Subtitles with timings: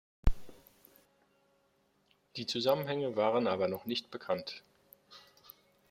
[2.35, 4.63] Die Zusammenhänge waren aber noch nicht bekannt.